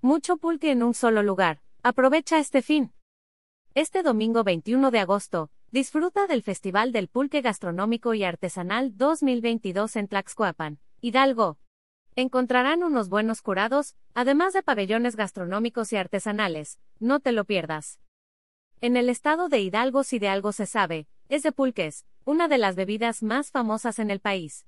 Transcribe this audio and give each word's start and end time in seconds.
Mucho 0.00 0.36
pulque 0.36 0.70
en 0.70 0.84
un 0.84 0.94
solo 0.94 1.24
lugar. 1.24 1.60
Aprovecha 1.82 2.38
este 2.38 2.62
fin. 2.62 2.92
Este 3.74 4.04
domingo 4.04 4.44
21 4.44 4.92
de 4.92 5.00
agosto, 5.00 5.50
disfruta 5.72 6.28
del 6.28 6.44
Festival 6.44 6.92
del 6.92 7.08
Pulque 7.08 7.40
Gastronómico 7.40 8.14
y 8.14 8.22
Artesanal 8.22 8.96
2022 8.96 9.96
en 9.96 10.06
Tlaxcuapan, 10.06 10.78
Hidalgo. 11.00 11.58
Encontrarán 12.14 12.84
unos 12.84 13.08
buenos 13.08 13.42
curados, 13.42 13.96
además 14.14 14.52
de 14.52 14.62
pabellones 14.62 15.16
gastronómicos 15.16 15.92
y 15.92 15.96
artesanales. 15.96 16.78
No 17.00 17.18
te 17.18 17.32
lo 17.32 17.44
pierdas. 17.44 17.98
En 18.80 18.96
el 18.96 19.08
estado 19.08 19.48
de 19.48 19.58
Hidalgo, 19.58 20.04
si 20.04 20.20
de 20.20 20.28
algo 20.28 20.52
se 20.52 20.66
sabe, 20.66 21.08
es 21.28 21.42
de 21.42 21.50
pulques, 21.50 22.06
una 22.24 22.46
de 22.46 22.58
las 22.58 22.76
bebidas 22.76 23.24
más 23.24 23.50
famosas 23.50 23.98
en 23.98 24.12
el 24.12 24.20
país. 24.20 24.64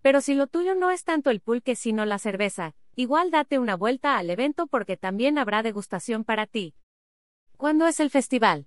Pero 0.00 0.22
si 0.22 0.32
lo 0.32 0.46
tuyo 0.46 0.74
no 0.74 0.90
es 0.90 1.04
tanto 1.04 1.28
el 1.28 1.40
pulque 1.40 1.76
sino 1.76 2.06
la 2.06 2.18
cerveza, 2.18 2.74
igual 3.00 3.30
date 3.30 3.58
una 3.58 3.76
vuelta 3.76 4.18
al 4.18 4.28
evento 4.28 4.66
porque 4.66 4.98
también 4.98 5.38
habrá 5.38 5.62
degustación 5.62 6.22
para 6.22 6.46
ti. 6.46 6.74
¿Cuándo 7.56 7.86
es 7.86 7.98
el 7.98 8.10
festival? 8.10 8.66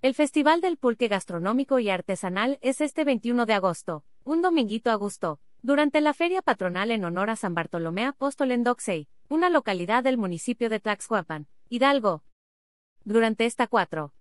El 0.00 0.14
Festival 0.14 0.62
del 0.62 0.78
Pulque 0.78 1.06
Gastronómico 1.06 1.78
y 1.78 1.90
Artesanal 1.90 2.58
es 2.62 2.80
este 2.80 3.04
21 3.04 3.44
de 3.44 3.52
agosto, 3.52 4.04
un 4.24 4.40
dominguito 4.40 4.90
a 4.90 4.94
gusto, 4.94 5.38
durante 5.60 6.00
la 6.00 6.14
feria 6.14 6.40
patronal 6.40 6.90
en 6.90 7.04
honor 7.04 7.28
a 7.28 7.36
San 7.36 7.54
Bartolomé 7.54 8.06
Apóstol 8.06 8.52
en 8.52 8.64
Doxey, 8.64 9.06
una 9.28 9.50
localidad 9.50 10.02
del 10.02 10.16
municipio 10.16 10.70
de 10.70 10.80
Tlaxcuapan, 10.80 11.46
Hidalgo. 11.68 12.24
Durante 13.04 13.44
esta 13.44 13.66
4 13.66 14.14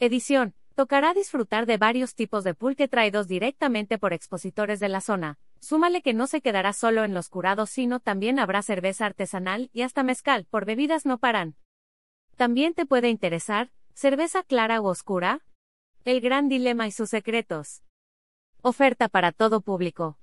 edición, 0.00 0.54
tocará 0.74 1.14
disfrutar 1.14 1.66
de 1.66 1.78
varios 1.78 2.16
tipos 2.16 2.42
de 2.42 2.54
pulque 2.54 2.88
traídos 2.88 3.28
directamente 3.28 3.96
por 3.96 4.12
expositores 4.12 4.80
de 4.80 4.88
la 4.88 5.00
zona. 5.00 5.38
Súmale 5.62 6.02
que 6.02 6.12
no 6.12 6.26
se 6.26 6.40
quedará 6.40 6.72
solo 6.72 7.04
en 7.04 7.14
los 7.14 7.28
curados, 7.28 7.70
sino 7.70 8.00
también 8.00 8.40
habrá 8.40 8.62
cerveza 8.62 9.06
artesanal 9.06 9.70
y 9.72 9.82
hasta 9.82 10.02
mezcal, 10.02 10.44
por 10.50 10.64
bebidas 10.64 11.06
no 11.06 11.18
paran. 11.18 11.54
También 12.36 12.74
te 12.74 12.84
puede 12.84 13.10
interesar, 13.10 13.70
cerveza 13.94 14.42
clara 14.42 14.80
o 14.80 14.88
oscura. 14.88 15.44
El 16.04 16.20
gran 16.20 16.48
dilema 16.48 16.88
y 16.88 16.90
sus 16.90 17.10
secretos. 17.10 17.84
Oferta 18.60 19.08
para 19.08 19.30
todo 19.30 19.60
público. 19.60 20.18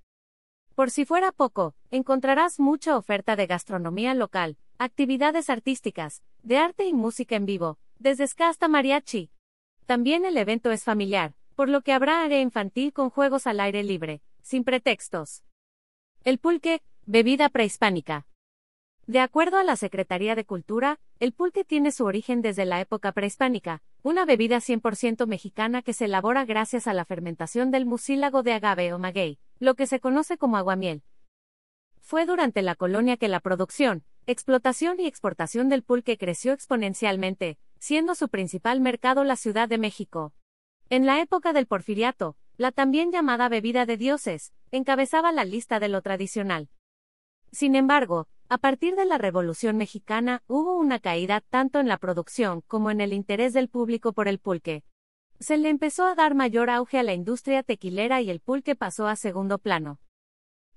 Por 0.76 0.92
si 0.92 1.06
fuera 1.06 1.32
poco, 1.32 1.74
encontrarás 1.90 2.60
mucha 2.60 2.98
oferta 2.98 3.38
de 3.38 3.48
gastronomía 3.48 4.14
local, 4.16 4.58
actividades 4.78 5.50
artísticas, 5.50 6.22
de 6.44 6.58
arte 6.58 6.86
y 6.86 6.94
música 6.94 7.38
en 7.38 7.46
vivo, 7.46 7.80
desde 7.98 8.28
ska 8.28 8.50
hasta 8.50 8.68
mariachi. 8.68 9.32
También 9.86 10.26
el 10.26 10.36
evento 10.36 10.72
es 10.72 10.84
familiar, 10.84 11.34
por 11.56 11.70
lo 11.70 11.82
que 11.82 11.94
habrá 11.94 12.24
área 12.24 12.42
infantil 12.42 12.92
con 12.92 13.10
juegos 13.10 13.48
al 13.48 13.62
aire 13.62 13.84
libre, 13.84 14.22
sin 14.50 14.64
pretextos. 14.64 15.44
El 16.24 16.40
pulque, 16.40 16.82
bebida 17.06 17.50
prehispánica. 17.50 18.26
De 19.06 19.20
acuerdo 19.20 19.60
a 19.60 19.64
la 19.64 19.76
Secretaría 19.76 20.34
de 20.34 20.44
Cultura, 20.44 21.00
el 21.20 21.34
pulque 21.34 21.64
tiene 21.64 21.92
su 21.92 22.04
origen 22.06 22.42
desde 22.42 22.66
la 22.66 22.82
época 22.82 23.12
prehispánica, 23.12 23.84
una 24.02 24.26
bebida 24.26 24.58
100% 24.58 25.28
mexicana 25.28 25.84
que 25.84 25.94
se 25.94 26.06
elabora 26.06 26.46
gracias 26.46 26.88
a 26.88 26.96
la 26.96 27.06
fermentación 27.06 27.70
del 27.70 27.86
mucílago 27.86 28.42
de 28.42 28.54
agave 28.54 28.92
o 28.92 28.98
maguey, 28.98 29.38
lo 29.60 29.76
que 29.76 29.86
se 29.86 30.00
conoce 30.00 30.40
como 30.40 30.58
aguamiel. 30.58 31.04
Fue 32.00 32.26
durante 32.26 32.64
la 32.64 32.74
colonia 32.74 33.18
que 33.18 33.28
la 33.28 33.42
producción, 33.42 34.04
explotación 34.26 35.00
y 35.00 35.06
exportación 35.06 35.70
del 35.70 35.84
pulque 35.84 36.18
creció 36.18 36.54
exponencialmente, 36.54 37.60
siendo 37.78 38.16
su 38.16 38.30
principal 38.30 38.82
mercado 38.82 39.24
la 39.24 39.36
Ciudad 39.36 39.70
de 39.70 39.78
México. 39.78 40.34
En 40.90 41.06
la 41.06 41.22
época 41.22 41.54
del 41.54 41.68
porfiriato, 41.68 42.36
la 42.60 42.74
también 42.74 43.10
llamada 43.10 43.48
bebida 43.48 43.86
de 43.86 43.96
dioses, 43.96 44.52
encabezaba 44.72 45.32
la 45.32 45.46
lista 45.46 45.80
de 45.80 45.88
lo 45.88 46.02
tradicional. 46.02 46.68
Sin 47.54 47.74
embargo, 47.74 48.28
a 48.50 48.58
partir 48.58 48.98
de 48.98 49.06
la 49.06 49.18
Revolución 49.18 49.78
Mexicana 49.78 50.44
hubo 50.46 50.76
una 50.76 51.00
caída 51.00 51.40
tanto 51.40 51.80
en 51.80 51.88
la 51.88 51.98
producción 51.98 52.60
como 52.68 52.92
en 52.92 53.00
el 53.00 53.14
interés 53.14 53.54
del 53.54 53.70
público 53.70 54.12
por 54.12 54.28
el 54.28 54.40
pulque. 54.40 54.84
Se 55.40 55.58
le 55.58 55.70
empezó 55.70 56.06
a 56.06 56.16
dar 56.16 56.36
mayor 56.36 56.70
auge 56.70 57.00
a 57.00 57.04
la 57.04 57.14
industria 57.14 57.64
tequilera 57.64 58.20
y 58.20 58.30
el 58.30 58.42
pulque 58.42 58.76
pasó 58.76 59.08
a 59.08 59.16
segundo 59.16 59.60
plano. 59.60 60.02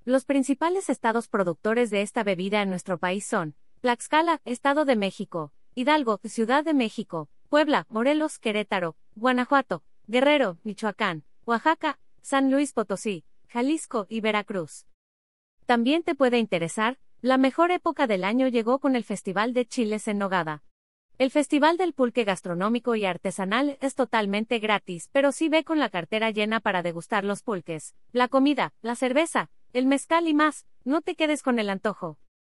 Los 0.05 0.23
principales 0.23 0.89
estados 0.89 1.27
productores 1.27 1.89
de 1.89 2.01
esta 2.01 2.23
bebida 2.23 2.61
en 2.61 2.69
nuestro 2.69 2.97
país 2.97 3.25
son 3.25 3.55
Tlaxcala, 3.81 4.39
Estado 4.45 4.85
de 4.85 4.95
México, 4.95 5.51
Hidalgo, 5.75 6.21
Ciudad 6.23 6.63
de 6.63 6.73
México, 6.73 7.27
Puebla, 7.49 7.87
Morelos, 7.89 8.39
Querétaro, 8.39 8.95
Guanajuato, 9.15 9.83
Guerrero, 10.07 10.59
Michoacán, 10.63 11.25
Oaxaca, 11.45 11.99
San 12.21 12.51
Luis 12.51 12.71
Potosí, 12.71 13.25
Jalisco 13.49 14.05
y 14.07 14.21
Veracruz. 14.21 14.87
También 15.65 16.01
te 16.03 16.15
puede 16.15 16.39
interesar, 16.39 16.97
la 17.21 17.37
mejor 17.37 17.71
época 17.71 18.07
del 18.07 18.23
año 18.23 18.47
llegó 18.47 18.79
con 18.79 18.95
el 18.95 19.03
Festival 19.03 19.53
de 19.53 19.65
Chiles 19.65 20.07
en 20.07 20.19
Nogada. 20.19 20.63
El 21.17 21.31
Festival 21.31 21.75
del 21.75 21.93
Pulque 21.93 22.23
Gastronómico 22.23 22.95
y 22.95 23.03
Artesanal 23.03 23.77
es 23.81 23.93
totalmente 23.93 24.59
gratis, 24.59 25.09
pero 25.11 25.33
sí 25.33 25.49
ve 25.49 25.65
con 25.65 25.79
la 25.79 25.89
cartera 25.89 26.31
llena 26.31 26.61
para 26.61 26.81
degustar 26.81 27.25
los 27.25 27.43
pulques, 27.43 27.93
la 28.13 28.29
comida, 28.29 28.73
la 28.81 28.95
cerveza, 28.95 29.49
el 29.73 29.85
mezcal 29.85 30.29
y 30.29 30.33
más, 30.33 30.65
no 30.85 31.01
te 31.01 31.15
quedes 31.15 31.43
con 31.43 31.59
el 31.59 31.69
antojo. 31.69 32.17